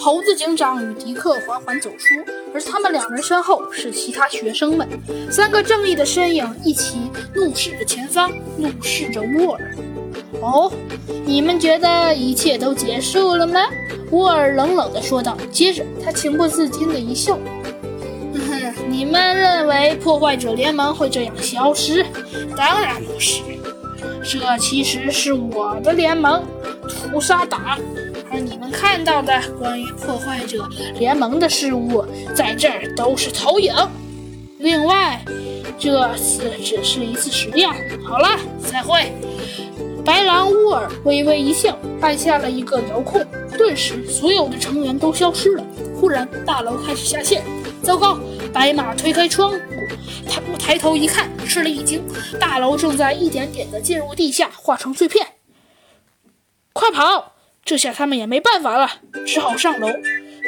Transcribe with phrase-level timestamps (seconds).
[0.00, 2.14] 猴子警长与迪克缓缓走出，
[2.54, 4.88] 而他们两人身后是其他学生们。
[5.30, 9.76] 三个正义的身影一起怒视着前方，怒视着沃尔。
[10.40, 10.72] 哦，
[11.26, 13.60] 你们觉得一切都结束了吗？
[14.10, 15.36] 沃尔冷冷地说道。
[15.52, 17.38] 接着，他情不自禁的一笑
[18.32, 22.06] ：“哼哼，你们认为破坏者联盟会这样消失？
[22.56, 23.42] 当然不是，
[24.24, 26.42] 这其实是我的联盟——
[26.88, 27.78] 屠杀党。
[28.40, 32.04] 你们看到的关于破坏者联盟的事物，
[32.34, 33.74] 在这儿都是投影。
[34.58, 35.22] 另外，
[35.78, 37.68] 这次只是一次实验。
[38.04, 38.28] 好了，
[38.70, 39.12] 再会。”
[40.04, 43.24] 白狼乌尔微微一笑，按下了一个遥控，
[43.56, 45.64] 顿时所有的成员都消失了。
[45.94, 47.44] 忽然，大楼开始下陷。
[47.82, 48.18] 糟糕！
[48.52, 49.58] 白马推开窗户，
[50.28, 52.02] 他抬头一看，吃了一惊，
[52.38, 55.26] 大楼正在一点点地进入地下，化成碎片。
[56.72, 57.29] 快跑！
[57.64, 58.90] 这下他们也没办法了，
[59.26, 59.88] 只好上楼。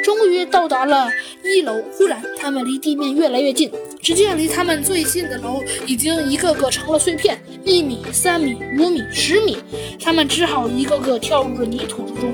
[0.03, 1.09] 终于到达了
[1.43, 9.57] 一楼，忽然他们离地面越来越近，只见离他们最近的楼已经一个个成了碎片，一米、三米、五米、十米，
[10.03, 12.33] 他们只好一个个跳入了泥土之中。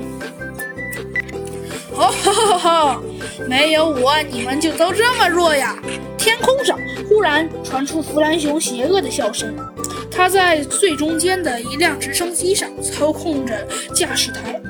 [1.94, 3.02] 哈哈哈！
[3.48, 5.76] 没有我，你们就都这么弱呀！
[6.16, 9.54] 天空上忽然传出弗兰熊邪恶的笑声，
[10.10, 14.60] 他在最中间的一辆直升机上操控着驾驶台。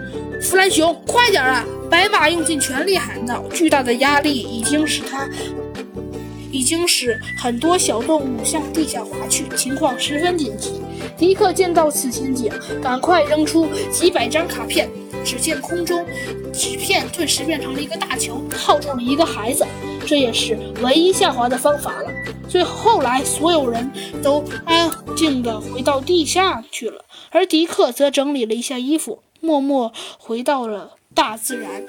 [0.41, 1.65] 弗兰熊，快点啊！
[1.91, 5.29] 白马用尽全力喊道：“巨大的压力已经使他，
[6.51, 10.81] 已经使很多小动物向地下滑去，情况十分紧急。”
[11.17, 14.89] 迪克见到此情景，赶快扔出几百张卡片。
[15.23, 16.06] 只见空中
[16.51, 19.67] 纸片顿时变成了一个大球，套住了一个孩子。
[20.06, 22.11] 这也是唯一下滑的方法了。
[22.48, 23.91] 最后来，所有人
[24.23, 29.23] 都安静地回到地下去了，而迪克则整理了一下衣服。
[29.41, 31.84] 默默回到了大自然。